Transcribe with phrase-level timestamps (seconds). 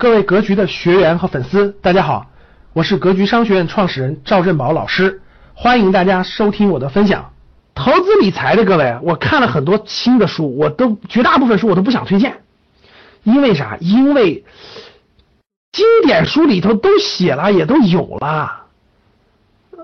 [0.00, 2.30] 各位格局的学员和粉丝，大家好，
[2.72, 5.20] 我是格局商学院创始人赵振宝老师，
[5.52, 7.34] 欢迎大家收听我的分享。
[7.74, 12.40] 投资理财的各位，我看了很多新的书，我都绝大部分书我都不想推荐，
[13.24, 13.76] 因为啥？
[13.78, 14.42] 因为
[15.70, 18.68] 经典书里头都写了，也都有了，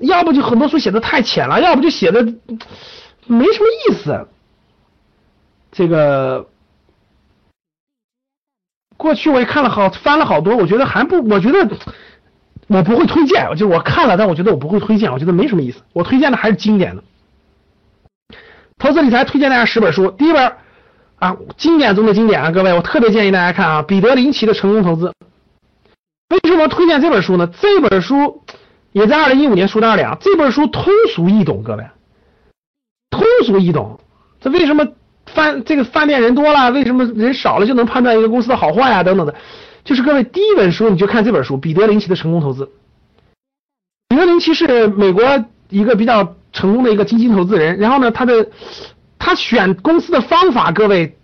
[0.00, 4.28] 要不就很多书写的太浅了，要不就写的没什么意思。
[5.70, 6.51] 这个。
[9.02, 11.68] 过去我也看了好翻了好多，我觉得还不，我觉得
[12.68, 15.82] 我不会推荐，就我看了，但我觉得我不会推荐，我觉得没什么意思。
[15.92, 17.02] 我推荐的还是经典的，
[18.78, 20.52] 投资理财推荐大家十本书，第一本
[21.16, 25.12] 啊，经典中的经典啊，各位，我特别建议大家看啊，彼得林奇的成功投资。
[26.30, 27.48] 为什么推荐这本书呢？
[27.60, 28.42] 这本书
[28.92, 31.84] 也在二零一五年书单里啊，这本书通俗易懂，各位，
[33.10, 33.98] 通俗易懂，
[34.40, 34.86] 这为什么？
[35.34, 39.02] 饭这个饭店人多了，为什么人少了就能判断一个公司的好坏啊？
[39.02, 39.34] 等等的，
[39.84, 42.64] 就是各位第一本书你就看这本书《彼得林奇的成功投资》。
[44.08, 45.22] 彼得林奇是美国
[45.68, 48.48] 一个比较成功的一个基金投资人，然后呢，他的
[49.18, 51.16] 他选公司的方法，各位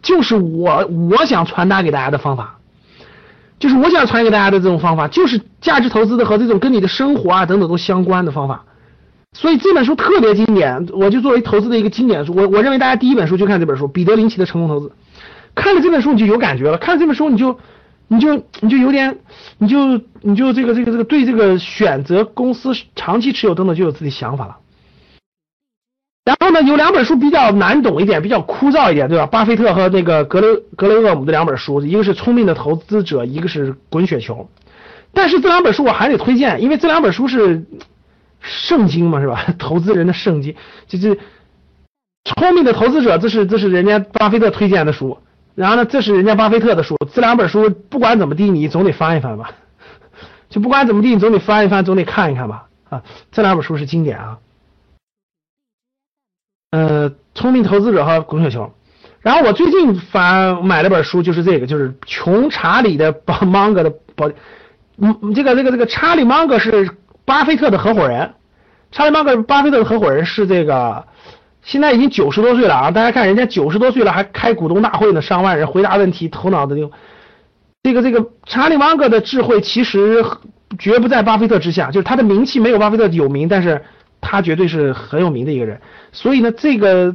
[0.00, 2.58] 就是我我想传达给大家的方法，
[3.58, 8.64] 就是我想传给大家的这种方法，就是价值投资的和这种跟你的生活啊等等都相关的方法。
[9.38, 12.32] 所以这本书特别经典，我就作为投资的一个经典书。
[12.34, 14.88] 我我认为大家第一本书就看这本书《彼得林奇的成功投资》，
[15.54, 17.58] 看了这本书你就有感觉了，看了这本书你就
[18.08, 19.18] 你就你就有点
[19.58, 24.56] 你就你就这个这个这个对这个选择公司长期持有等等就有自己想法了。
[26.24, 29.26] 然后呢，有两本书比较难懂一点，比较枯燥一点，对吧？
[29.26, 34.34] 巴菲特和那个格雷格雷厄姆的两本书，一个是《聪明的投资者》，一个是《滚雪球》。
[35.12, 37.66] 但是这两本书我还得推荐，因为这两本书是。
[38.46, 39.44] 圣经嘛是吧？
[39.58, 40.54] 投资人的圣经，
[40.86, 41.18] 就是
[42.24, 45.18] 聪明的投资者，这是这是人家巴菲特推荐的书。
[45.56, 46.96] 然后呢，这是人家巴菲特的书。
[47.12, 49.50] 这两本书不管怎么地，你总得翻一翻吧。
[50.48, 52.68] 就不管怎么地，你总得翻一翻，总得看一看吧。
[52.88, 53.02] 啊，
[53.32, 54.38] 这两本书是经典啊。
[56.70, 58.72] 呃，聪明投资者和滚雪球。
[59.20, 64.30] 然后我最近翻买了本书，就是这个，就是穷查理的 芒格的宝。
[64.98, 66.90] 嗯，这个这个这个查理芒格是。
[67.26, 68.32] 巴菲特的合伙人，
[68.92, 71.04] 查理芒格，巴菲特的合伙人是这个，
[71.60, 72.90] 现在已经九十多岁了啊！
[72.92, 76.90] 大家看，人家九十多岁了还开股东大会呢，上万人回答问题，头脑的就，
[77.82, 80.24] 这个这个查理芒格的智慧其实
[80.78, 83.82] 绝不在巴菲特之下，就是他的名气没有巴菲特有名，但是
[84.20, 85.80] 他绝对是很有名的一个人。
[86.12, 87.12] 所以呢，这个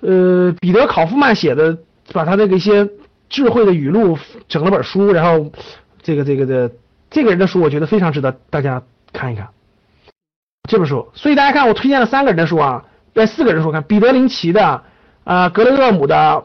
[0.00, 1.76] 呃，彼得考夫曼写的，
[2.14, 2.88] 把他那个一些
[3.28, 4.18] 智慧的语录
[4.48, 5.52] 整了本书，然后
[6.02, 6.68] 这个这个的。
[6.68, 6.74] 这
[7.10, 9.48] 这个人的书，我觉得非常值得大家看一看
[10.68, 11.08] 这本书。
[11.14, 12.84] 所以大家看，我推荐了三个人的书啊，
[13.14, 14.82] 呃，四个人书，看彼得林奇的
[15.24, 16.44] 啊，格雷厄姆的，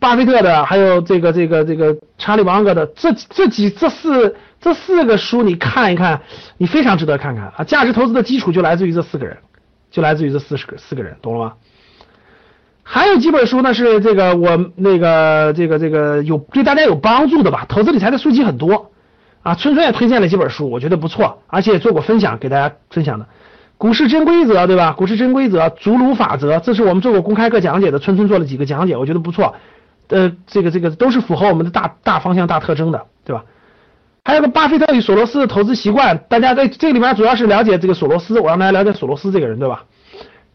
[0.00, 6.22] 巴菲特的，还有这个这个这个查理芒格的，这这几这四这四个书你看一看，
[6.56, 7.64] 你非常值得看看啊。
[7.64, 9.36] 价值投资的基础就来自于这四个人，
[9.90, 11.52] 就来自于这四十个四个人，懂了吗？
[12.84, 17.66] 还有几本书呢，是这个我那个这个这个有对大家有帮助的吧？
[17.68, 18.91] 投资理财的书籍很多。
[19.42, 23.26] 啊，春春也推荐了几本书，我觉得不错，而且也做过分享，给大家分享的。
[23.76, 24.92] 股市真规则，对吧？
[24.92, 29.56] 股市真规则，祖鲁法则，这是我们做过公开课讲解的，春春做了几个讲解，我觉得不错。
[30.06, 33.44] 呃，这个这个都是符合我们的大大方向、大特征的，对吧？
[34.22, 39.86] 还有个巴菲特与索罗斯的投资习惯，大家在这里面主要是了解这个索罗斯，我让大家了解索罗斯这个人，对吧？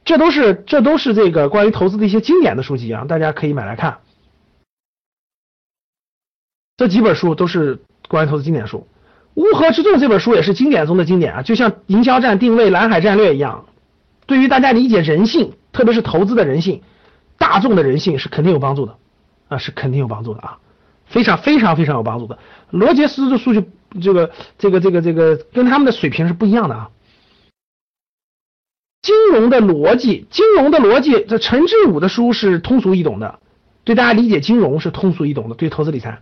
[0.05, 3.97] 这都是这都是这个关于投资的一些经典的书籍啊，大家可以买来看。
[6.77, 7.81] 这几本书都是。
[8.07, 8.87] 关于投资经典书，
[9.41, 13.65] 《乌合之众》这本书也是经典中的经典啊，就像营销战、定位、蓝海战略一样，
[14.25, 16.81] 对于大家理解人性，特别是投资的人性、
[17.37, 18.95] 大众的人性是肯定有帮助的
[19.49, 20.59] 啊，是肯定有帮助的啊，
[21.05, 22.39] 非常非常非常有帮助的。
[22.71, 23.63] 罗杰斯的数据，
[24.01, 26.89] 这个这个这个这个跟他们的水平是不一样的啊。
[29.01, 33.39] 金融的逻辑，金融的逻辑，这陈志武的书是通俗易懂的，
[33.83, 36.19] 对大家理解金融是通俗易懂的，对投资理财。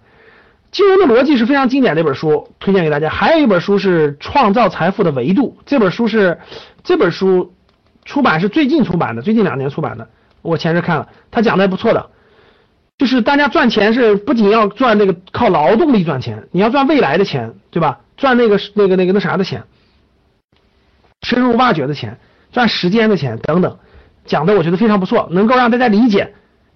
[0.76, 3.10] 金融的逻辑是非常经典的一本书，推荐给大家。
[3.10, 6.38] 还有一本书是《创造财富的维度》，这本书是
[6.84, 7.54] 这本书
[8.04, 10.10] 出版是最近出版的，最近两年出版的。
[10.42, 12.10] 我前日看了，他讲的还不错的，
[12.98, 18.02] 就是大家赚钱是不仅要赚那个靠劳动力赚钱，你要赚未来的钱，对吧？
[18.18, 19.64] 赚那个那个那个那啥的钱，
[21.22, 22.20] 深入挖掘的钱，
[22.52, 23.78] 赚时间的钱等等，
[24.26, 26.34] 讲的我觉得非常不错，能够让大家理解。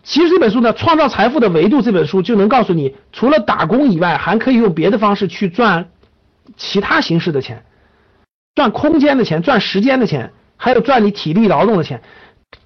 [0.10, 5.92] 其实这本书呢，《创造财富的维度》这本书就能告诉你，除了打工以外，还可以用别的方式去赚
[6.58, 7.64] 其他形式的钱，
[8.56, 12.02] 赚空间的钱，赚时间的钱，还有赚你体力劳动的钱。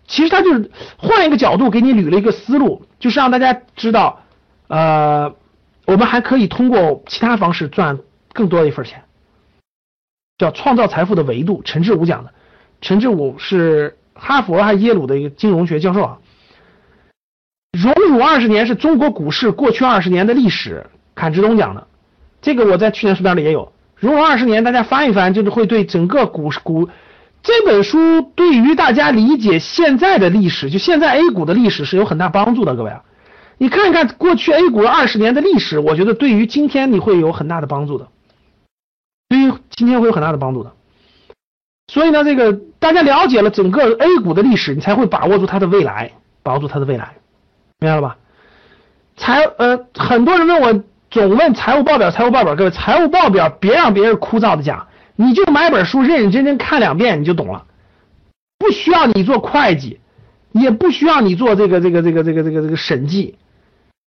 [0.07, 4.22] 其实他就是换一个角度给你捋了一个思路，就是让大家知道，
[4.69, 5.36] 呃，
[5.86, 8.00] 我们还可以通过其他方式赚
[8.31, 9.04] 更多的一份钱，
[10.38, 11.62] 叫创造财富的维度。
[11.66, 12.31] 陈志武讲的，
[12.80, 16.19] 陈志武是哈佛还是耶鲁的一个金融学教授啊。
[17.73, 20.85] 荣辱二十年是中国股市过去二十年的历史，
[21.15, 21.87] 坎志东讲的，
[22.39, 23.73] 这个我在去年书单里也有。
[23.97, 26.87] 荣辱二十年，大家翻一翻，就是会对整个股市股
[27.41, 33.03] 这本书对于大家理解现在的历史，就现在 A 股的历史是有很大帮助的，各位啊。
[33.57, 38.07] 你看一看过去 A 股二十年的历史，我觉得对于今天你会有很大的帮助的，
[39.29, 40.73] 对于今天会有很大的帮助的。
[41.91, 46.11] 所以呢，这个大家了解了整个 A 股的历史，你才会把握住它的未来，
[46.43, 47.15] 把握住它的未来，
[47.83, 48.18] 明白了吧？
[49.18, 54.88] 财呃，很多人问我总问财务报表，财务报表，各位财务报表别让别人枯燥的讲，
[55.18, 57.65] 你就买本书认认真真看两遍你就懂了，
[58.57, 60.00] 不需要你做会计，
[60.53, 63.38] 也不需要你做这个这个这个这个这个这个审计。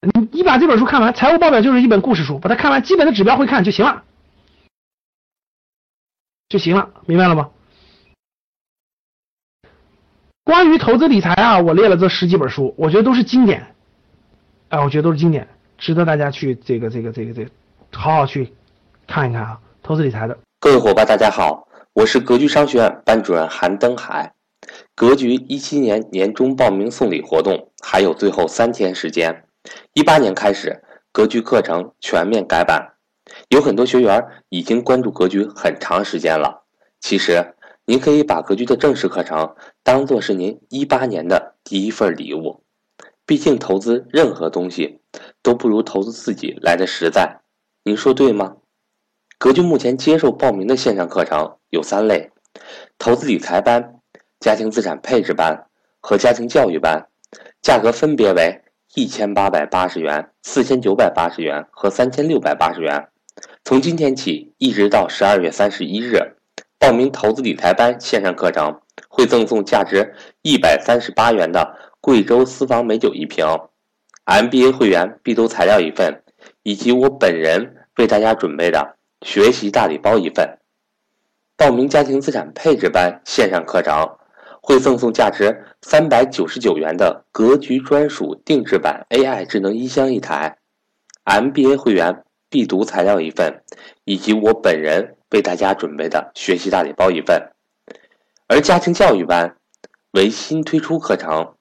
[0.02, 4.02] 你你把这本书看完，财务报表就是一本故事书，把它看完，基本的指标会看就行了，
[6.50, 7.48] 就行了，明白了吗？
[10.44, 13.74] 关于投资理财啊，我列了这十几本书，我觉得都是经典，
[14.68, 15.48] 哎，我觉得都是经典，
[15.78, 17.50] 值得大家去这个这个这个这个
[17.92, 18.52] 好好去
[19.06, 20.36] 看一看啊，投资理财的。
[20.60, 24.34] 各位伙伴，大家好，我是格局商学院班主任韩登海。
[24.94, 29.44] 格局一七年年终报名送礼活动还有最后三天时间。
[29.94, 32.92] 一八年开始，格局课程全面改版，
[33.48, 36.64] 有很多学员已经关注格局很长时间了。
[37.00, 37.53] 其实，
[37.86, 42.62] 您可以把格局的正式课程当做是您一八年的第一份礼物。
[43.26, 45.00] 毕竟，投资任何东西
[45.42, 47.40] 都不如投资自己来的实在。
[47.82, 48.56] 您说对吗？
[49.38, 52.30] 格局目前接受报名的线上课程有三类：
[52.98, 54.00] 投资理财班、
[54.40, 55.66] 家庭资产配置班
[56.00, 57.08] 和家庭教育班，
[57.62, 58.60] 价格分别为。
[58.96, 63.08] 一千八百八十元、四千九百八十元和三千六百八十元，
[63.64, 66.33] 从今天起一直到十二月三十一日，
[66.84, 73.42] 报名投资理财班线上课程会赠送价值一百三十八元的贵州私房美酒一瓶
[74.26, 76.20] ，MBA 会员必读材料一份，
[76.62, 80.58] 以及我本人为大家准备的学习大礼包一份。
[81.56, 84.06] 报名家庭资产配置班线上课程。
[84.60, 90.58] 会赠送价值三百九十九元的格局专属定制版 AI 智能音箱一台
[91.24, 93.62] ，MBA 会员必读材料一份，
[94.04, 97.50] 以及我本人为大家准备的学习大礼包一份。
[98.46, 99.56] 而家庭教育班
[100.12, 101.54] 为新推出课程，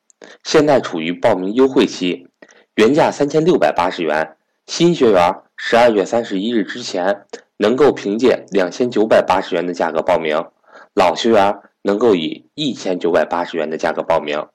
[0.44, 2.28] 现在处于报名优惠期，
[2.76, 7.26] 原价三千六百八十元，新学员十二月三十一日之前
[7.58, 10.46] 能够凭借两千九百八十元的价格报名，
[10.94, 11.60] 老学员。
[11.86, 14.48] 能够以一千九百八十元的价格报名，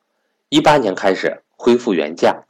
[0.49, 2.45] 一八年开始恢复原价。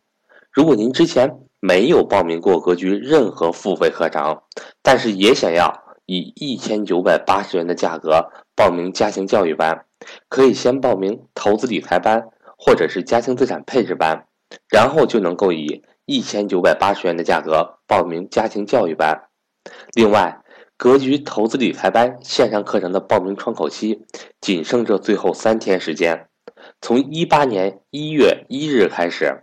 [0.53, 4.41] 如果您之前没有报名过格局任何付费课程，
[4.81, 9.85] 但是也想要以一千九百八十元的价格报名家庭教育班，
[10.31, 14.27] 可以先报名投资理财班或者是家庭资产配置班，
[14.71, 19.29] 然后就能够以一千九百八十元的价格报名家庭教育班。
[19.93, 20.41] 另外，
[20.79, 24.07] 格局投资理财班线上课程的报名窗口期
[24.41, 26.29] 仅剩这最后三天时间，
[26.81, 29.43] 从一八年一月一日开始，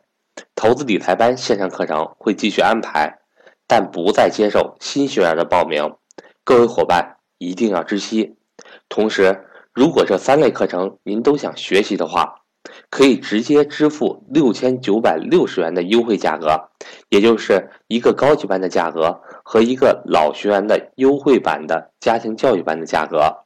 [0.56, 3.20] 投资理财班线上课程会继续安排，
[3.68, 5.94] 但不再接受新学员的报名。
[6.46, 8.36] 各位伙伴一定要知悉。
[8.88, 12.44] 同时，如果这三类课程您都想学习的话，
[12.92, 16.70] 可以直接支付六千九百六十元的优惠价格，
[17.10, 23.38] 也就是一个高级班的价格和一个老学员的优惠版的家庭教育班的价格，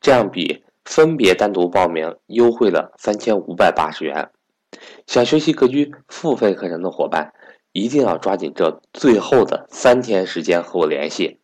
[0.00, 4.30] 这样比分别单独报名优惠了三千五百八十元。
[5.06, 7.32] 想学习格局付费课程的伙伴，
[7.72, 11.38] 一定要抓紧这最后的三天时间和我联系。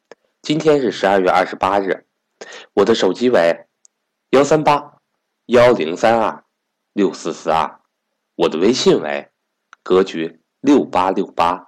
[0.48, 2.06] 今天是十二月二十八日，
[2.72, 3.66] 我的手机为
[4.30, 4.94] 幺三八
[5.44, 6.42] 幺零三二。
[6.94, 7.82] 六四四二，
[8.34, 9.28] 我的微信为
[9.82, 11.67] 格局六八六八。